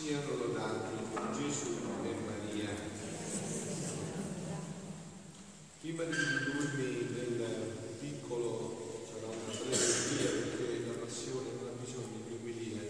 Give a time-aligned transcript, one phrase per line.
[0.00, 0.96] Siano lodati
[1.36, 2.70] Gesù e Maria.
[5.78, 12.38] Prima di introdurmi nel piccolo, sarà una breve perché la passione non ha bisogno di
[12.40, 12.80] umilia,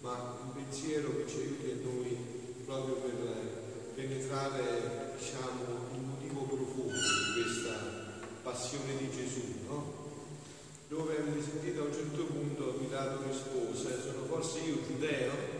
[0.00, 2.16] ma un pensiero che ci aiuti a noi
[2.64, 5.62] proprio per penetrare diciamo,
[5.94, 9.94] il motivo profondo di questa passione di Gesù, no?
[10.88, 15.57] dove avete sentito a un certo punto Pilato rispose, sono forse io giudeo?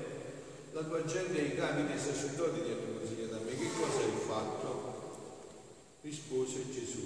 [0.78, 3.98] La tua gente e i capi dei sacerdoti ti hanno consegnato a me, che cosa
[3.98, 5.48] hai fatto?
[6.02, 7.00] Rispose Gesù,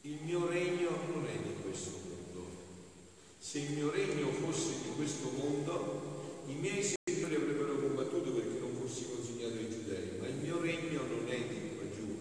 [0.00, 2.48] il mio regno non è di questo mondo.
[3.38, 8.80] Se il mio regno fosse di questo mondo, i miei seguitori avrebbero combattuto perché non
[8.82, 12.18] fossi consegnato ai giudei, ma il mio regno non è di qua giù.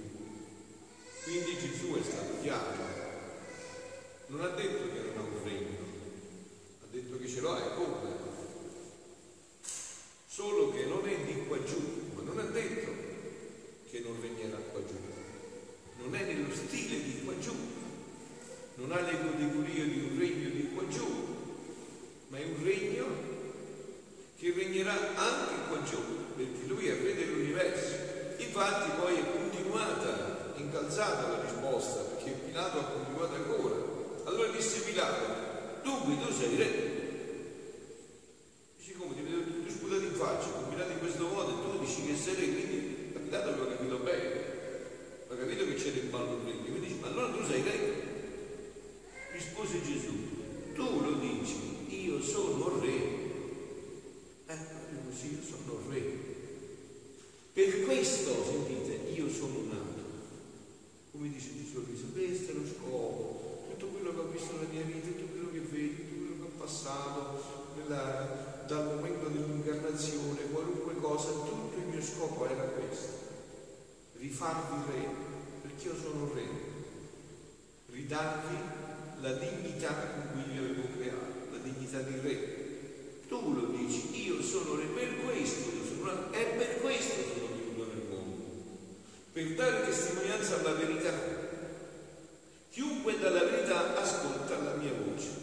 [1.24, 2.86] Quindi Gesù è stato chiaro.
[4.28, 5.78] Non ha detto che non ha un regno,
[6.84, 8.24] ha detto che ce l'ha e come
[10.34, 11.78] solo che non è di qua giù,
[12.16, 12.92] ma non ha detto
[13.88, 14.96] che non regnerà qua giù,
[16.02, 17.54] non è nello stile di qua giù,
[18.78, 21.06] non ha le categorie di un regno di qua giù,
[22.30, 23.06] ma è un regno
[24.36, 26.02] che regnerà anche qua giù,
[26.36, 27.96] perché lui è il re dell'universo.
[28.40, 33.76] Infatti poi è continuata, incalzata la risposta, perché Pilato ha continuato ancora.
[34.24, 36.94] Allora disse Pilato, dunque tu sei re,
[40.24, 42.78] faccio, combinato in questo modo e tu dici che sei re, quindi
[43.24, 44.30] Pilato aveva capito bene,
[45.30, 48.02] ha capito che c'era il ballo regno, quindi dice, ma allora tu sei re?
[49.34, 50.14] Rispose Gesù,
[50.74, 52.96] tu lo dici, io sono re.
[54.48, 54.58] Eh,
[55.06, 56.02] così io sono re.
[57.54, 60.02] Per questo, sentite, io sono nato.
[61.12, 65.08] Come dice Gesù, questo è lo scopo, tutto quello che ho visto nella mia vita,
[65.08, 67.44] tutto quello che vedo, tutto quello che ho passato,
[67.78, 73.12] nella, dal momento dell'incarnazione, qualunque cosa, tutto il mio scopo era questo,
[74.18, 75.33] rifarvi re,
[75.84, 76.48] io sono re,
[77.92, 78.56] ridarvi
[79.20, 83.28] la dignità con cui vi avevo creato, la dignità di re.
[83.28, 87.48] Tu lo dici, io sono re, per questo io sono re, è per questo sono
[87.48, 88.46] venuto nel mondo,
[89.34, 91.12] per dare testimonianza alla verità.
[92.72, 95.42] Chiunque dalla verità ascolta la mia voce.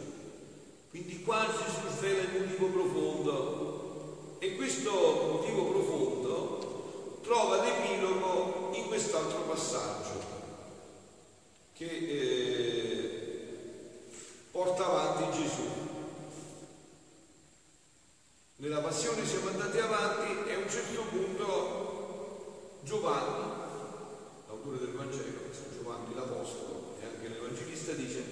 [0.89, 9.43] Quindi qua Gesù svela il motivo profondo e questo motivo profondo trova l'epilogo in quest'altro
[9.43, 10.31] passaggio
[11.81, 13.71] che eh,
[14.51, 15.63] porta avanti Gesù.
[18.57, 23.51] Nella passione siamo andati avanti e a un certo punto Giovanni,
[24.47, 25.41] l'autore del Vangelo,
[25.73, 28.25] Giovanni l'Apostolo e anche l'Evangelista dice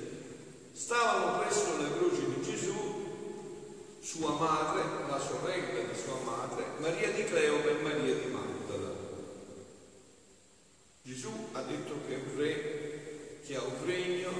[0.75, 2.77] stavano presso la croce di Gesù,
[4.01, 8.95] sua madre, la sorella di sua madre, Maria di Cleopa e Maria di Magdala.
[11.01, 12.37] Gesù ha detto che è un
[13.63, 14.31] un regno.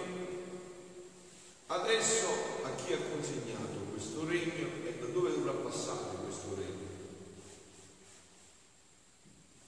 [1.67, 2.27] Adesso
[2.63, 6.87] a chi ha consegnato questo regno e da dove dovrà passare questo regno?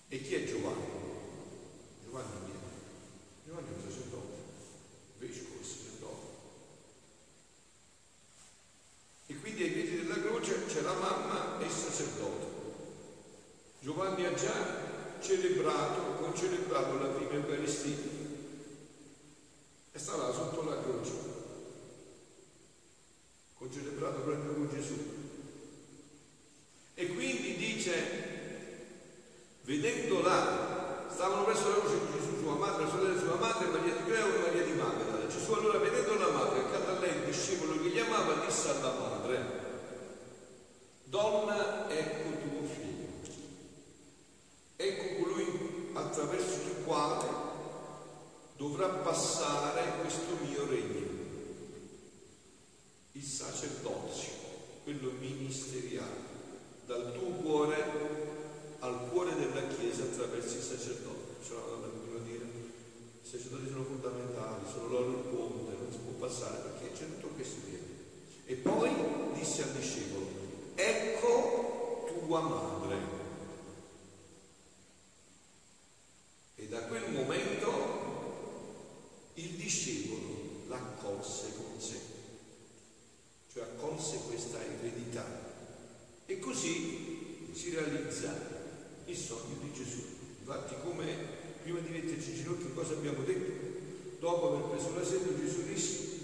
[0.09, 0.84] E chi è Giovanni?
[2.05, 3.49] Giovanni chi è?
[3.49, 4.37] Giovanni è un sacerdote,
[5.19, 6.27] vescovo sacerdote.
[9.27, 12.47] E quindi ai piedi della croce c'è la mamma e il sacerdote.
[13.81, 18.19] Giovanni ha già celebrato, concelebrato la prima Eucaristia
[19.93, 21.12] e sta là sotto la croce,
[23.55, 24.95] concelebrato proprio con Gesù.
[26.95, 28.89] E quindi dice,
[29.62, 33.67] vedendo là, stavano presso la croce di Gesù, sua madre, la sorella di sua madre,
[33.67, 35.27] Maria di Cleo e Maria di Magdala.
[35.27, 38.93] Gesù allora vedendo la madre, accanto a lei il discepolo che gli amava, disse alla
[38.93, 39.69] madre,
[41.05, 43.09] Donna, ecco tuo figlio.
[44.77, 47.40] Ecco colui attraverso il quale
[48.81, 51.09] dovrà passare questo mio regno.
[53.13, 54.33] Il sacerdozio,
[54.85, 56.29] quello ministeriale,
[56.87, 58.38] dal tuo cuore
[58.79, 61.19] al cuore della Chiesa attraverso i sacerdoti.
[63.23, 67.29] I sacerdoti sono fondamentali, sono loro il ponte, non si può passare perché c'è tutto
[67.35, 67.94] questo dietro.
[68.47, 68.91] E poi
[69.35, 70.26] disse al discepolo,
[70.75, 72.97] ecco tua madre.
[76.56, 78.00] E da quel momento
[79.41, 81.99] il discepolo l'accolse con sé,
[83.53, 85.49] cioè accolse questa eredità.
[86.26, 88.33] E così si realizza
[89.06, 90.03] il sogno di Gesù.
[90.41, 91.17] Infatti, come
[91.62, 93.69] prima di metterci in ginocchio, cosa abbiamo detto?
[94.21, 96.19] Dopo aver preso la sede, Gesù disse,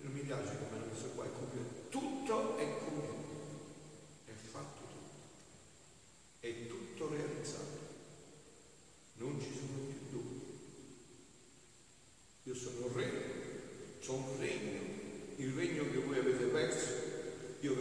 [0.00, 3.14] non mi piace come l'ho messo qua, è compiuto, tutto è compiuto,
[4.24, 5.08] è fatto tutto.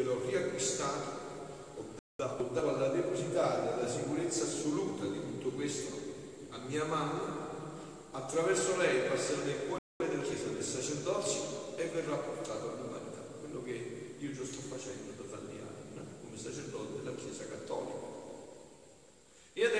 [0.07, 1.09] l'ho riacquistato,
[1.75, 1.85] ho
[2.15, 5.95] dato, ho dato alla depositaria la sicurezza assoluta di tutto questo
[6.49, 7.49] a mia mamma,
[8.11, 14.15] attraverso lei passerà nel cuore della Chiesa del sacerdozio e verrà portato all'umanità, quello che
[14.17, 16.03] io già sto facendo da tanti anni, no?
[16.23, 18.05] come sacerdote della Chiesa Cattolica.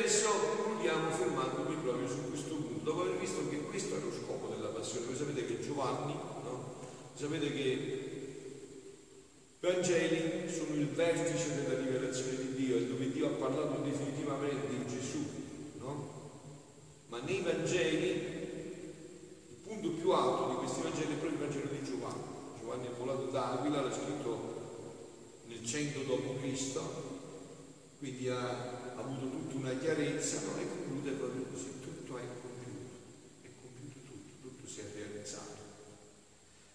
[0.07, 4.47] Adesso concludiamo fermandomi proprio su questo punto, dopo aver visto che questo è lo scopo
[4.47, 5.05] della passione.
[5.05, 6.75] Voi sapete che Giovanni, no?
[7.13, 13.31] sapete che i Vangeli sono il vertice della rivelazione di Dio, è dove Dio ha
[13.31, 15.25] parlato definitivamente di Gesù,
[15.79, 16.09] no?
[17.09, 18.07] Ma nei Vangeli,
[19.49, 22.23] il punto più alto di questi Vangeli è proprio il Vangelo di Giovanni.
[22.61, 24.55] Giovanni è volato da Aquila, l'ha scritto
[25.47, 27.16] nel 100 d.C.,
[27.97, 30.59] quindi ha avuto tutta una chiarezza, no?
[30.59, 32.21] e conclude proprio così, tutto è
[33.59, 35.55] compiuto tutto, tutto si è realizzato.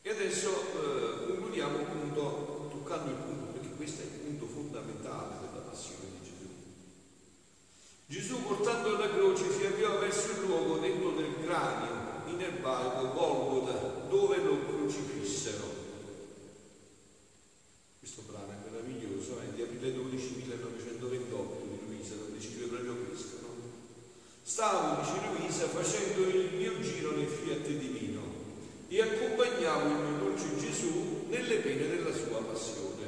[0.02, 5.62] E adesso eh, concludiamo appunto toccando il punto, perché questo è il punto fondamentale della
[5.62, 6.48] passione di Gesù.
[8.06, 14.06] Gesù portando la croce si avviò verso il luogo dentro del cranio, in Erbalco, Golgota,
[14.08, 15.80] dove lo crocifissero.
[18.00, 19.62] Questo brano è meraviglioso, è di
[20.32, 21.62] aprile 12 1928
[22.36, 23.38] dice proprio questo.
[23.42, 23.48] No?
[24.42, 28.20] Stavo, dice Luisa, facendo il mio giro nel fiat divino
[28.88, 33.04] e accompagnavo il mio dolce Gesù nelle pene della sua passione.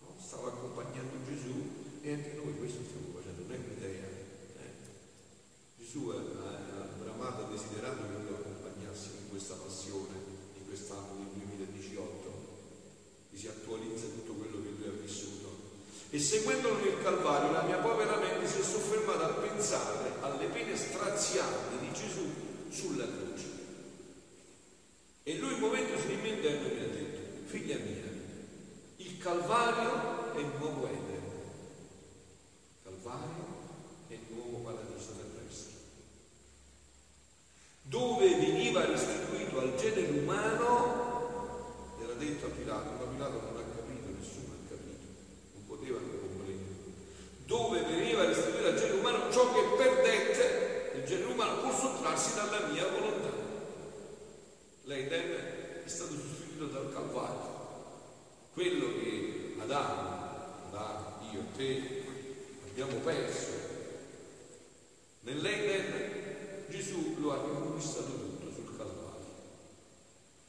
[0.00, 0.14] No?
[0.18, 4.04] Stavo accompagnando Gesù e anche noi questo stiamo facendo, non è un'idea.
[4.04, 4.72] Eh?
[5.78, 10.14] Gesù ha bramato e desiderato che noi lo accompagnassimo in questa passione
[10.54, 12.48] di quest'anno del 2018,
[13.30, 15.40] che si attualizza tutto quello che lui ha vissuto
[16.12, 20.76] e seguendolo nel Calvario la mia povera mente si è soffermata a pensare alle pene
[20.76, 22.28] strazianti di Gesù
[22.68, 23.46] sulla croce.
[25.22, 28.10] E lui muovendosi in mente mi ha detto, figlia mia,
[28.96, 31.22] il Calvario è il nuovo Eden.
[32.82, 33.44] Calvario
[34.08, 35.74] è il nuovo paradiso terrestre.
[37.82, 43.60] Dove veniva restituito al genere umano, era detto a Pilato, ma Pilato non ha
[45.80, 46.74] potevano comprendere,
[47.46, 52.66] dove veniva restituito al genere umano ciò che perdette, il genere umano può sottrarsi dalla
[52.66, 53.30] mia volontà.
[54.84, 57.58] L'Eden è stato sostituito dal Calvario.
[58.52, 60.20] Quello che Adamo,
[61.60, 62.02] Te
[62.70, 63.50] abbiamo perso
[65.20, 69.28] nell'Eden, Gesù lo ha riconquistato tutto sul Calvario.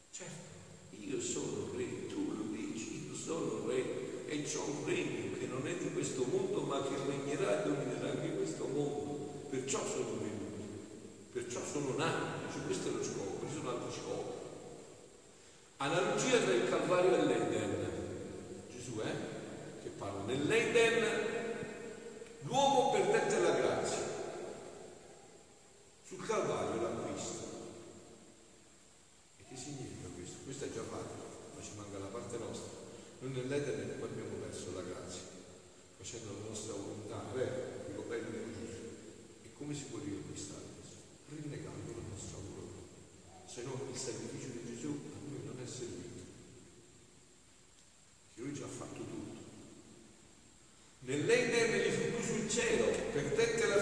[0.09, 5.47] Certo, io sono re, tu lo dici, io sono re e c'ho un regno che
[5.47, 9.47] non è di questo mondo ma che regnerà e dominerà anche questo mondo.
[9.49, 10.63] Perciò sono venuti,
[11.33, 14.37] perciò sono nati, cioè, questo è lo scopo, ci sono altri scopi.
[15.75, 17.87] Analogia tra il Calvario e l'Eden.
[18.71, 19.30] Gesù eh, che.
[20.31, 21.03] Nell'Eden
[22.43, 23.99] l'uomo perdette la grazia,
[26.07, 27.43] sul Calvario l'acquista.
[29.35, 30.37] E che significa questo?
[30.45, 32.71] Questo è già fatto, ma ci manca la parte nostra.
[33.19, 35.27] Noi nell'Eden abbiamo perso la grazia,
[35.97, 37.81] facendo la nostra volontà, vero,
[38.55, 38.83] giusto.
[39.43, 40.95] E come si può riacquistare questo?
[41.27, 42.87] Rinnegando la nostra volontà.
[43.47, 46.23] Se no il sacrificio di Gesù a noi non è servito.
[48.33, 49.31] Che lui già ha fatto tutto.
[51.03, 53.81] Nell'Eden gli fu chiuso il cielo, perdette la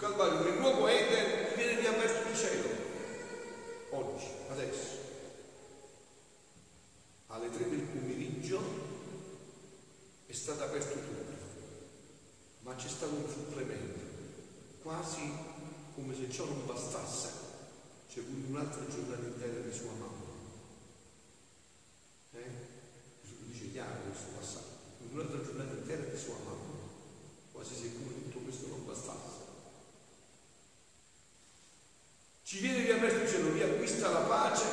[0.00, 2.68] Calvario, nel nuovo Eden viene riaperto il cielo,
[3.90, 4.96] oggi, adesso,
[7.26, 8.62] alle tre del pomeriggio
[10.24, 11.32] è stato aperto tutto,
[12.60, 13.98] ma c'è stato un supplemento,
[14.82, 15.20] quasi
[15.94, 17.28] come se ciò non bastasse,
[18.08, 20.30] c'è voluto un'altra giornata intera di sua mamma.
[22.32, 22.50] Eh?
[23.22, 26.88] Si Dice chiaro questo passaggio, un'altra giornata intera di sua mamma,
[27.52, 29.29] quasi se come tutto questo non bastasse.
[33.50, 34.64] che riacquista la pace,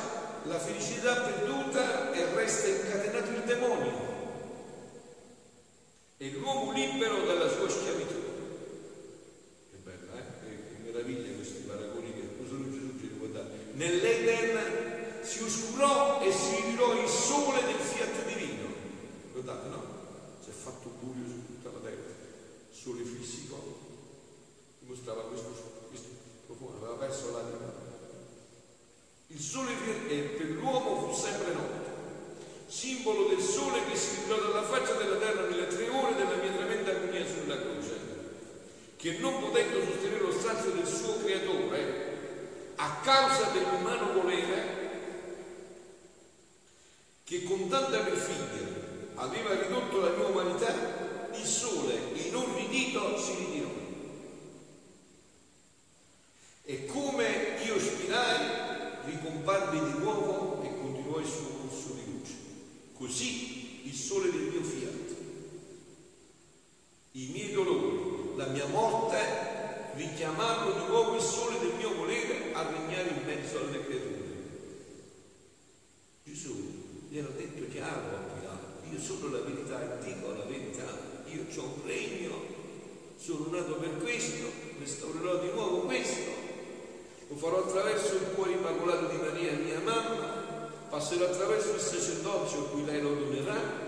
[0.44, 4.06] la felicità perduta e resta incatenato il demonio.
[6.18, 8.22] E l'uomo libero dalla sua schiavitù.
[9.70, 10.46] Che bella, eh?
[10.46, 13.48] Che meraviglia questi paragoni che solo Gesù ci può dare.
[13.72, 18.66] Nell'Eden si oscurò e si ritirò il sole del fiato divino.
[19.32, 19.82] Guardate, no?
[20.42, 22.16] Si è fatto buio su tutta la terra.
[22.70, 23.86] Sole fissico.
[24.80, 25.48] mostrava questo,
[25.88, 26.08] questo
[26.46, 27.77] profumo, aveva perso l'anima.
[29.38, 31.90] Il sole per l'uomo fu sempre notte,
[32.66, 36.50] simbolo del sole che si ritirò dalla faccia della terra nelle tre ore della mia
[36.50, 38.00] tremenda agonia sulla croce,
[38.96, 44.90] che non potendo sostenere lo strazio del suo creatore, a causa dell'umano volere,
[47.22, 48.66] che con tanta perfidia
[49.14, 53.67] aveva ridotto la mia umanità, il sole inorridito si ritirò.
[67.18, 69.18] I miei dolori, la mia morte
[69.94, 74.26] richiamarono di nuovo il sole del mio volere a regnare in mezzo alle creature.
[76.22, 76.54] Gesù
[77.08, 80.84] gli era detto chiaro a Pilato, io sono la verità e dico la verità,
[81.26, 82.30] io ho un regno,
[83.16, 84.46] sono nato per questo,
[84.78, 86.30] restaurerò di nuovo questo,
[87.26, 92.68] lo farò attraverso il cuore immacolato di Maria, mia mamma, passerò attraverso il sacerdozio a
[92.68, 93.86] cui lei lo donerà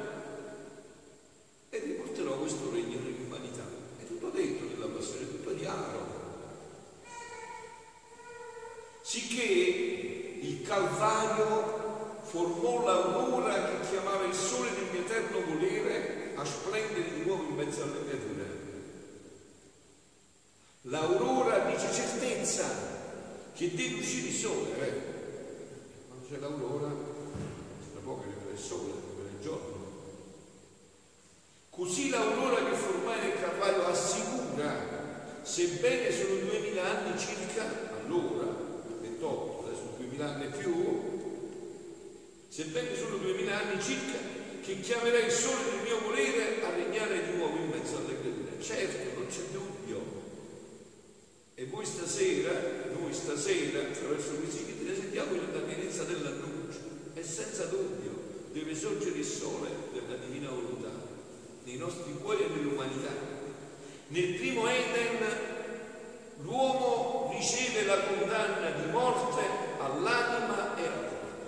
[1.73, 3.63] e riporterò questo regno nell'umanità.
[3.97, 6.19] È tutto detto nella passione, è tutto chiaro.
[9.11, 17.15] Sicché il Calvario formò l'aurora che chiamava il sole del mio eterno volere a splendere
[17.15, 18.59] di nuovo in mezzo alle creature.
[20.83, 22.69] L'aurora dice certezza,
[23.53, 25.03] che deve uscire il sole, eh?
[26.09, 29.87] non c'è l'aurora, tra poco arriverà il sole, arriverà il giorno.
[31.69, 37.65] Così l'aurora che formai nel cavallo assicura, sebbene sono duemila anni circa,
[38.05, 38.70] allora,
[39.21, 40.75] 28, adesso duemila anni e più,
[42.49, 44.17] sebbene sono duemila anni circa,
[44.63, 48.63] che chiamerà il sole del mio volere a regnare di nuovo in mezzo alle creature.
[48.63, 50.03] Certo, non c'è dubbio,
[51.55, 52.53] e voi stasera,
[52.99, 56.79] noi stasera, attraverso questi chiti, sentiamo la pienezza dell'annuncio
[57.15, 60.91] e senza dubbio deve sorgere il sole della divina volontà
[61.65, 63.13] nei nostri cuori e nell'umanità.
[64.09, 65.60] Nel primo Eden
[66.43, 69.43] l'uomo riceve la condanna di morte
[69.79, 71.47] all'anima e al corpo,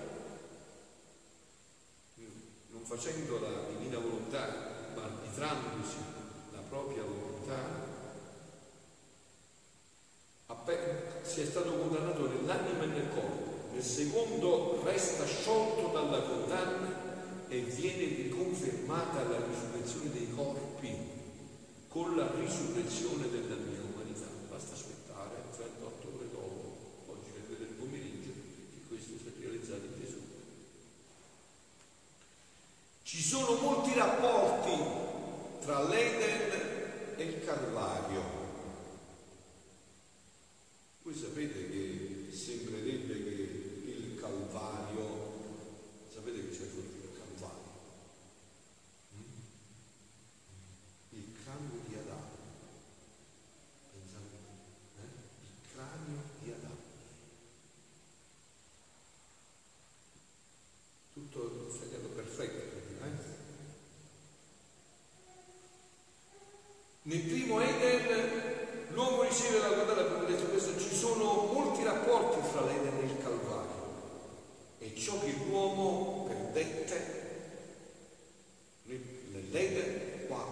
[2.70, 5.96] non facendo la divina volontà, ma arbitrandosi
[6.52, 7.32] la propria volontà
[11.32, 17.61] si è stato condannato nell'anima e nel corpo, nel secondo resta sciolto dalla condanna e
[17.61, 20.94] viene riconfermata la risurrezione dei corpi
[21.88, 24.26] con la risurrezione della mia umanità.
[24.50, 28.30] Basta aspettare 38 ore dopo, oggi nel del pomeriggio,
[28.72, 30.18] che questo si è realizzato in Gesù.
[33.04, 38.42] Ci sono molti rapporti tra l'Eden e il Calvario.
[41.04, 45.32] Voi sapete che sembrerebbe che il Calvario,
[46.08, 47.72] sapete che c'è il Calvario?
[49.16, 49.20] Mm?
[51.11, 52.38] Il cranio di Adamo.
[53.90, 54.37] Pensate,
[55.00, 55.08] eh?
[55.42, 56.76] Il cranio di Adamo.
[61.14, 63.11] Tutto segnato perfetto, eh?
[67.02, 68.52] Nel primo Eden
[68.92, 73.22] l'uomo riceve la guardata per detto questo ci sono molti rapporti fra l'Eden e il
[73.22, 73.70] Calvario
[74.78, 77.20] e ciò che l'uomo perdette
[78.85, 80.46] nell'Eden qua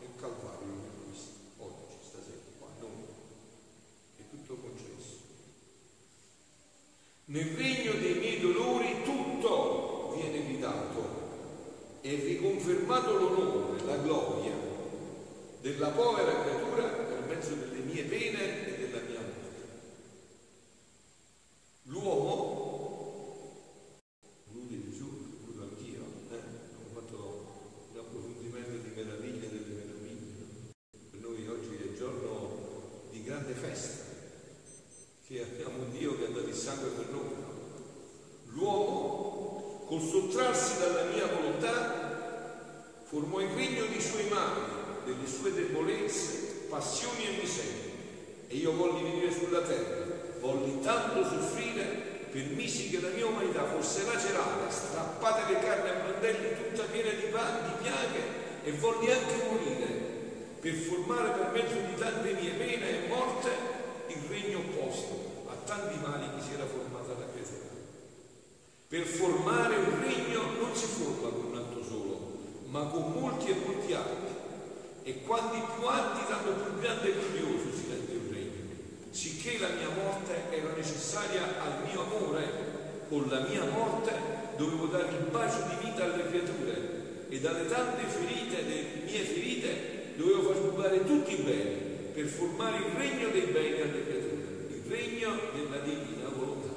[0.00, 3.04] nel Calvario in Cristo oggi, stasera, qua noi
[4.16, 5.18] è tutto concesso
[7.36, 11.24] nel regno dei miei dolori tutto viene ridato
[12.00, 14.54] e riconfermato l'onore, la gloria
[15.60, 19.64] della povera creatura per mezzo delle mie pene e della mia morte.
[21.82, 22.32] L'uomo,
[24.50, 25.04] voluto Gesù,
[25.44, 30.72] voluto anch'io, eh, abbiamo fatto un approfondimento di meraviglie delle meraviglie.
[31.10, 34.04] Per noi oggi è il giorno di grande festa,
[35.26, 37.44] che abbiamo un Dio che ha dato il sangue per noi.
[38.54, 44.62] L'uomo, col sottrarsi dalla mia volontà, formò il regno di suoi mali
[45.04, 47.94] delle sue debolezze, passioni e miserie.
[48.48, 50.06] E io volli venire sulla terra,
[50.40, 56.56] volli tanto soffrire, permisi che la mia umanità fosse lacerata, strappate le carni a brandelli
[56.56, 59.86] tutta piena di, pan, di piaghe e volli anche morire,
[60.60, 63.50] per formare per mezzo di tante mie pene e morte
[64.08, 65.35] il regno opposto
[65.66, 67.74] tanti mali che si era formata la creatura.
[68.88, 72.14] Per formare un regno non si forma con un atto solo,
[72.66, 74.34] ma con molti e molti atti.
[75.02, 78.62] E quanti più atti tanto più grande e glorioso si rende il regno,
[79.10, 82.44] sicché la mia morte era necessaria al mio amore,
[83.08, 84.12] con la mia morte
[84.56, 90.14] dovevo dare il bacio di vita alle creature e dalle tante ferite, le mie ferite,
[90.16, 94.35] dovevo far sbucare tutti i beni per formare il regno dei beni alle creature,
[94.86, 96.70] il regno della divina volontà.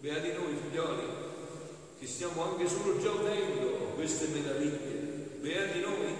[0.00, 1.02] Beati noi, figlioli,
[1.98, 5.38] che stiamo anche solo già udendo queste meraviglie.
[5.40, 6.14] Beati noi,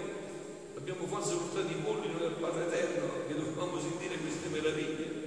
[0.75, 5.17] abbiamo forse portato i polli noi al Padre Eterno che dovevamo sentire queste meraviglie.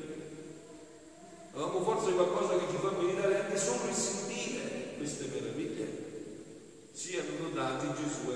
[1.55, 6.11] Avevamo forse qualcosa che ci fa meditare anche solo il sentire queste meraviglie.
[6.93, 8.35] Siano lodati Gesù e